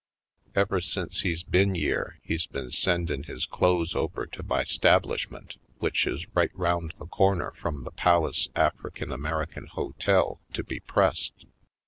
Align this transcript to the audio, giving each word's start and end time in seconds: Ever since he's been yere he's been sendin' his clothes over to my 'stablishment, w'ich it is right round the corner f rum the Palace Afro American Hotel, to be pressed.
Ever 0.55 0.81
since 0.81 1.21
he's 1.21 1.43
been 1.43 1.75
yere 1.75 2.17
he's 2.23 2.47
been 2.47 2.71
sendin' 2.71 3.25
his 3.25 3.45
clothes 3.45 3.93
over 3.93 4.25
to 4.25 4.41
my 4.41 4.63
'stablishment, 4.63 5.57
w'ich 5.77 6.07
it 6.07 6.13
is 6.13 6.35
right 6.35 6.49
round 6.55 6.95
the 6.97 7.05
corner 7.05 7.53
f 7.55 7.63
rum 7.63 7.83
the 7.83 7.91
Palace 7.91 8.47
Afro 8.55 8.89
American 8.99 9.67
Hotel, 9.67 10.41
to 10.53 10.63
be 10.63 10.79
pressed. 10.79 11.45